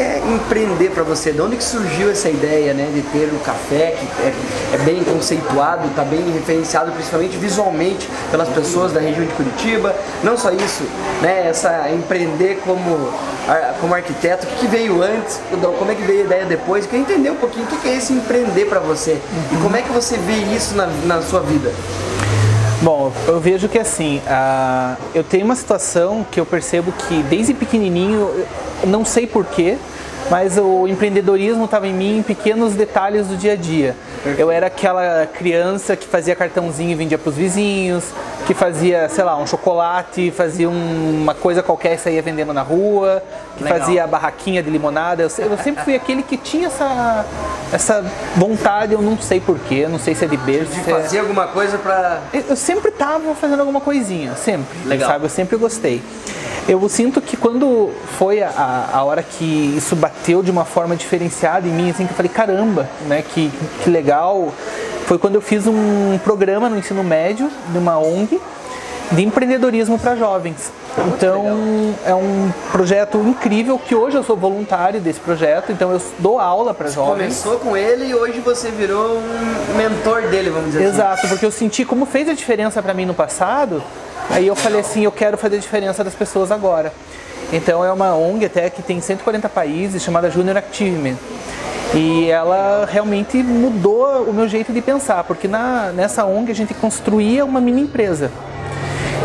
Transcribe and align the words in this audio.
é 0.00 0.22
empreender 0.34 0.90
para 0.90 1.02
você? 1.02 1.32
De 1.32 1.40
onde 1.40 1.56
que 1.56 1.64
surgiu 1.64 2.10
essa 2.10 2.28
ideia, 2.28 2.74
né, 2.74 2.90
de 2.92 3.02
ter 3.02 3.26
o 3.32 3.38
café 3.40 3.96
que 3.98 4.22
é, 4.22 4.34
é 4.74 4.78
bem 4.78 5.04
conceituado, 5.04 5.88
está 5.88 6.02
bem 6.02 6.32
referenciado, 6.32 6.90
principalmente 6.92 7.36
visualmente 7.36 8.08
pelas 8.30 8.48
pessoas 8.48 8.92
da 8.92 9.00
região 9.00 9.26
de 9.26 9.32
Curitiba? 9.34 9.94
Não 10.22 10.36
só 10.36 10.50
isso, 10.50 10.84
né, 11.22 11.48
essa 11.48 11.90
empreender 11.90 12.60
como 12.64 13.10
como 13.80 13.94
arquiteto, 13.94 14.46
o 14.46 14.50
que, 14.58 14.66
veio 14.66 15.02
antes, 15.02 15.40
como 15.78 15.90
é 15.90 15.94
que 15.94 16.02
veio 16.02 16.20
a 16.20 16.24
ideia 16.24 16.44
depois? 16.44 16.84
Eu 16.84 16.90
queria 16.90 17.04
entender 17.04 17.30
um 17.30 17.36
pouquinho 17.36 17.64
o 17.64 17.68
que, 17.68 17.76
que 17.78 17.88
é 17.88 17.96
esse 17.96 18.12
empreender 18.12 18.66
para 18.66 18.78
você 18.78 19.20
e 19.52 19.56
como 19.62 19.76
é 19.76 19.82
que 19.82 19.90
você 19.90 20.16
vê 20.18 20.36
isso 20.54 20.76
na, 20.76 20.86
na 20.86 21.22
sua 21.22 21.40
vida. 21.40 21.72
Bom, 22.82 23.12
eu 23.26 23.38
vejo 23.38 23.68
que 23.68 23.78
assim, 23.78 24.22
uh, 24.26 24.96
eu 25.14 25.22
tenho 25.22 25.44
uma 25.44 25.56
situação 25.56 26.24
que 26.30 26.40
eu 26.40 26.46
percebo 26.46 26.92
que 26.92 27.22
desde 27.24 27.52
pequenininho, 27.52 28.30
não 28.84 29.04
sei 29.04 29.26
porquê, 29.26 29.76
mas 30.30 30.56
o 30.58 30.86
empreendedorismo 30.86 31.64
estava 31.64 31.88
em 31.88 31.92
mim 31.92 32.18
em 32.18 32.22
pequenos 32.22 32.74
detalhes 32.74 33.26
do 33.26 33.36
dia 33.36 33.54
a 33.54 33.56
dia. 33.56 33.96
Eu 34.38 34.50
era 34.50 34.66
aquela 34.66 35.26
criança 35.26 35.96
que 35.96 36.06
fazia 36.06 36.36
cartãozinho 36.36 36.90
e 36.90 36.94
vendia 36.94 37.18
para 37.18 37.30
os 37.30 37.36
vizinhos, 37.36 38.04
que 38.46 38.54
fazia, 38.54 39.08
sei 39.08 39.24
lá, 39.24 39.36
um 39.36 39.46
chocolate, 39.46 40.30
fazia 40.30 40.68
um, 40.68 41.22
uma 41.22 41.34
coisa 41.34 41.62
qualquer 41.62 41.94
e 41.94 41.98
saía 41.98 42.22
vendendo 42.22 42.52
na 42.52 42.62
rua, 42.62 43.22
que 43.56 43.64
Legal. 43.64 43.78
fazia 43.78 44.04
a 44.04 44.06
barraquinha 44.06 44.62
de 44.62 44.70
limonada. 44.70 45.22
Eu, 45.22 45.30
eu, 45.38 45.58
sempre 45.58 45.82
fui 45.82 45.96
aquele 45.96 46.22
que 46.22 46.36
tinha 46.36 46.68
essa, 46.68 47.24
essa 47.72 48.04
vontade, 48.36 48.92
eu 48.92 49.02
não 49.02 49.18
sei 49.18 49.40
porquê, 49.40 49.88
não 49.88 49.98
sei 49.98 50.14
se 50.14 50.24
é 50.24 50.28
de 50.28 50.36
berço. 50.36 50.72
De 50.72 50.82
fazer 50.82 51.16
é... 51.16 51.20
alguma 51.20 51.48
coisa 51.48 51.76
para. 51.78 52.20
Eu, 52.32 52.44
eu 52.50 52.56
sempre 52.56 52.90
estava 52.90 53.34
fazendo 53.34 53.60
alguma 53.60 53.80
coisinha, 53.80 54.36
sempre. 54.36 54.78
Legal. 54.86 55.10
Sabe? 55.10 55.24
Eu 55.24 55.30
sempre 55.30 55.56
gostei. 55.56 56.02
Eu 56.68 56.88
sinto 56.88 57.20
que 57.20 57.36
quando 57.36 57.90
foi 58.18 58.42
a, 58.42 58.90
a 58.92 59.02
hora 59.02 59.22
que 59.22 59.74
isso 59.76 59.96
bateu 59.96 60.42
de 60.42 60.50
uma 60.50 60.64
forma 60.64 60.94
diferenciada 60.94 61.66
em 61.66 61.70
mim, 61.70 61.90
assim, 61.90 62.06
que 62.06 62.12
eu 62.12 62.16
falei, 62.16 62.30
caramba, 62.30 62.88
né, 63.06 63.22
que, 63.22 63.50
que 63.82 63.90
legal, 63.90 64.52
foi 65.06 65.18
quando 65.18 65.34
eu 65.34 65.40
fiz 65.40 65.66
um 65.66 66.18
programa 66.22 66.68
no 66.68 66.78
ensino 66.78 67.02
médio, 67.02 67.50
de 67.68 67.78
uma 67.78 67.98
ONG, 67.98 68.40
de 69.10 69.24
empreendedorismo 69.24 69.98
para 69.98 70.14
jovens. 70.14 70.72
Então 71.06 71.94
é 72.04 72.14
um 72.14 72.52
projeto 72.72 73.18
incrível 73.18 73.78
que 73.78 73.94
hoje 73.94 74.16
eu 74.16 74.24
sou 74.24 74.36
voluntário 74.36 75.00
desse 75.00 75.20
projeto, 75.20 75.72
então 75.72 75.92
eu 75.92 76.02
dou 76.18 76.38
aula 76.38 76.74
para 76.74 76.88
jovens. 76.88 77.42
Começou 77.42 77.58
com 77.58 77.76
ele 77.76 78.06
e 78.06 78.14
hoje 78.14 78.40
você 78.40 78.70
virou 78.70 79.18
um 79.18 79.76
mentor 79.76 80.22
dele, 80.22 80.50
vamos 80.50 80.72
dizer 80.72 80.82
Exato, 80.82 81.00
assim. 81.00 81.18
Exato, 81.18 81.28
porque 81.28 81.46
eu 81.46 81.50
senti 81.50 81.84
como 81.84 82.06
fez 82.06 82.28
a 82.28 82.34
diferença 82.34 82.82
para 82.82 82.92
mim 82.92 83.06
no 83.06 83.14
passado 83.14 83.82
Aí 84.30 84.46
eu 84.46 84.54
falei 84.54 84.80
assim, 84.80 85.04
eu 85.04 85.12
quero 85.12 85.36
fazer 85.36 85.56
a 85.56 85.58
diferença 85.58 86.04
das 86.04 86.14
pessoas 86.14 86.52
agora. 86.52 86.92
Então 87.52 87.84
é 87.84 87.92
uma 87.92 88.14
ONG 88.14 88.44
até 88.44 88.70
que 88.70 88.80
tem 88.80 89.00
140 89.00 89.48
países, 89.48 90.02
chamada 90.02 90.30
Junior 90.30 90.56
Achievement. 90.56 91.16
E 91.92 92.30
ela 92.30 92.88
realmente 92.88 93.38
mudou 93.42 94.22
o 94.22 94.32
meu 94.32 94.46
jeito 94.46 94.72
de 94.72 94.80
pensar, 94.80 95.24
porque 95.24 95.48
na, 95.48 95.90
nessa 95.92 96.24
ONG 96.24 96.52
a 96.52 96.54
gente 96.54 96.72
construía 96.74 97.44
uma 97.44 97.60
mini 97.60 97.82
empresa. 97.82 98.30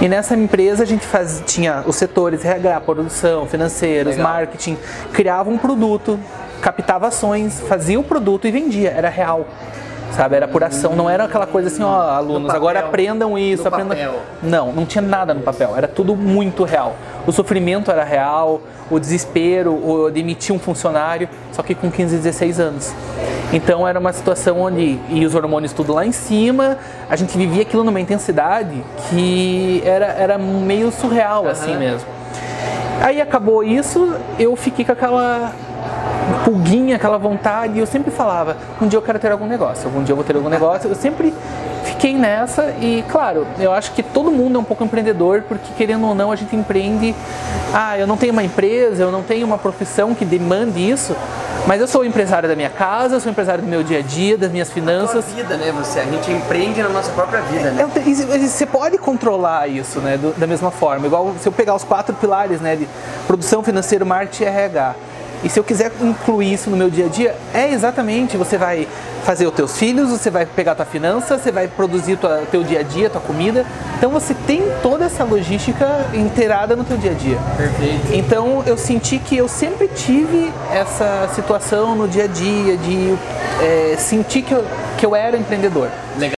E 0.00 0.08
nessa 0.08 0.34
empresa 0.34 0.82
a 0.82 0.86
gente 0.86 1.06
faz, 1.06 1.42
tinha 1.46 1.84
os 1.86 1.96
setores 1.96 2.42
RH, 2.42 2.80
produção, 2.80 3.46
financeiros, 3.46 4.16
Legal. 4.16 4.32
marketing, 4.32 4.78
criava 5.12 5.50
um 5.50 5.58
produto, 5.58 6.18
captava 6.62 7.08
ações, 7.08 7.60
fazia 7.68 8.00
o 8.00 8.02
produto 8.02 8.46
e 8.46 8.50
vendia, 8.50 8.90
era 8.90 9.10
real 9.10 9.46
sabe? 10.14 10.36
Era 10.36 10.48
por 10.48 10.62
ação, 10.62 10.94
não 10.94 11.08
era 11.08 11.24
aquela 11.24 11.46
coisa 11.46 11.68
assim, 11.68 11.82
ó, 11.82 12.00
alunos, 12.10 12.50
agora 12.54 12.80
aprendam 12.80 13.36
isso, 13.38 13.66
aprendam. 13.66 13.96
Papel. 13.96 14.14
Não, 14.42 14.72
não 14.72 14.86
tinha 14.86 15.02
nada 15.02 15.34
no 15.34 15.40
papel, 15.40 15.74
era 15.76 15.88
tudo 15.88 16.16
muito 16.16 16.64
real. 16.64 16.96
O 17.26 17.32
sofrimento 17.32 17.90
era 17.90 18.04
real, 18.04 18.60
o 18.90 18.98
desespero, 18.98 19.72
o 19.72 20.10
demitir 20.10 20.54
um 20.54 20.58
funcionário, 20.58 21.28
só 21.52 21.62
que 21.62 21.74
com 21.74 21.90
15, 21.90 22.16
16 22.16 22.60
anos. 22.60 22.94
Então 23.52 23.86
era 23.86 23.98
uma 23.98 24.12
situação 24.12 24.60
onde 24.60 24.98
e 25.08 25.24
os 25.24 25.34
hormônios 25.34 25.72
tudo 25.72 25.92
lá 25.92 26.04
em 26.04 26.12
cima, 26.12 26.78
a 27.08 27.16
gente 27.16 27.36
vivia 27.36 27.62
aquilo 27.62 27.84
numa 27.84 28.00
intensidade 28.00 28.82
que 29.10 29.82
era, 29.84 30.06
era 30.06 30.38
meio 30.38 30.90
surreal 30.90 31.44
uhum. 31.44 31.50
assim 31.50 31.76
mesmo. 31.76 32.08
Aí 33.00 33.20
acabou 33.20 33.62
isso, 33.62 34.14
eu 34.38 34.54
fiquei 34.56 34.84
com 34.84 34.92
aquela 34.92 35.52
pulguinha, 36.44 36.96
aquela 36.96 37.18
vontade. 37.18 37.76
E 37.76 37.78
eu 37.78 37.86
sempre 37.86 38.10
falava: 38.10 38.56
um 38.80 38.86
dia 38.86 38.98
eu 38.98 39.02
quero 39.02 39.18
ter 39.18 39.30
algum 39.32 39.46
negócio, 39.46 39.86
algum 39.86 40.02
dia 40.02 40.12
eu 40.12 40.16
vou 40.16 40.24
ter 40.24 40.36
algum 40.36 40.48
negócio. 40.48 40.88
Eu 40.88 40.94
sempre 40.94 41.32
fiquei 41.84 42.14
nessa 42.14 42.74
e, 42.80 43.04
claro, 43.08 43.46
eu 43.58 43.72
acho 43.72 43.92
que 43.92 44.02
todo 44.02 44.30
mundo 44.30 44.56
é 44.56 44.60
um 44.60 44.64
pouco 44.64 44.84
empreendedor, 44.84 45.42
porque 45.48 45.72
querendo 45.76 46.06
ou 46.06 46.14
não, 46.14 46.32
a 46.32 46.36
gente 46.36 46.54
empreende. 46.56 47.14
Ah, 47.72 47.98
eu 47.98 48.06
não 48.06 48.16
tenho 48.16 48.32
uma 48.32 48.42
empresa, 48.42 49.02
eu 49.02 49.10
não 49.10 49.22
tenho 49.22 49.46
uma 49.46 49.58
profissão 49.58 50.14
que 50.14 50.24
demande 50.24 50.78
isso, 50.78 51.16
mas 51.66 51.80
eu 51.80 51.86
sou 51.86 52.04
empresário 52.04 52.48
da 52.48 52.54
minha 52.54 52.70
casa, 52.70 53.16
eu 53.16 53.20
sou 53.20 53.32
empresário 53.32 53.62
do 53.62 53.68
meu 53.68 53.82
dia 53.82 53.98
a 53.98 54.02
dia, 54.02 54.36
das 54.36 54.50
minhas 54.50 54.70
finanças. 54.70 55.24
A 55.24 55.34
vida, 55.34 55.56
né? 55.56 55.72
Você, 55.78 56.00
a 56.00 56.04
gente 56.04 56.30
empreende 56.30 56.82
na 56.82 56.88
nossa 56.88 57.10
própria 57.12 57.40
vida, 57.42 57.70
né? 57.70 57.82
É, 57.82 58.38
você 58.38 58.66
pode 58.66 58.98
controlar 58.98 59.66
isso, 59.68 59.98
né? 60.00 60.16
Do, 60.16 60.32
da 60.38 60.46
mesma 60.46 60.70
forma. 60.70 61.06
Igual 61.06 61.34
se 61.40 61.48
eu 61.48 61.52
pegar 61.52 61.74
os 61.74 61.84
quatro 61.84 62.14
pilares, 62.14 62.60
né? 62.60 62.76
De 62.76 62.88
produção, 63.26 63.62
financeiro, 63.62 64.04
marketing 64.04 64.44
e 64.44 64.46
RH. 64.46 64.94
E 65.44 65.50
se 65.50 65.60
eu 65.60 65.64
quiser 65.64 65.92
incluir 66.00 66.54
isso 66.54 66.70
no 66.70 66.76
meu 66.76 66.88
dia 66.88 67.04
a 67.04 67.08
dia, 67.08 67.36
é 67.52 67.70
exatamente, 67.70 68.34
você 68.36 68.56
vai 68.56 68.88
fazer 69.24 69.46
os 69.46 69.52
teus 69.52 69.76
filhos, 69.76 70.10
você 70.10 70.30
vai 70.30 70.46
pegar 70.46 70.72
a 70.72 70.74
tua 70.74 70.84
finança, 70.86 71.38
você 71.38 71.52
vai 71.52 71.68
produzir 71.68 72.14
o 72.14 72.46
teu 72.50 72.62
dia 72.62 72.80
a 72.80 72.82
dia, 72.82 73.10
tua 73.10 73.20
comida. 73.20 73.66
Então 73.98 74.10
você 74.10 74.34
tem 74.46 74.62
toda 74.82 75.04
essa 75.04 75.22
logística 75.22 75.86
inteirada 76.14 76.74
no 76.74 76.84
teu 76.84 76.96
dia 76.96 77.10
a 77.10 77.14
dia. 77.14 77.38
Perfeito. 77.56 78.14
Então 78.14 78.62
eu 78.66 78.76
senti 78.76 79.18
que 79.18 79.36
eu 79.36 79.48
sempre 79.48 79.88
tive 79.88 80.50
essa 80.72 81.28
situação 81.34 81.94
no 81.94 82.08
dia 82.08 82.24
a 82.24 82.28
dia 82.28 82.76
de 82.76 83.14
é, 83.62 83.96
sentir 83.98 84.42
que 84.42 84.52
eu, 84.52 84.64
que 84.98 85.04
eu 85.04 85.14
era 85.14 85.36
empreendedor. 85.36 85.88
Legal. 86.18 86.32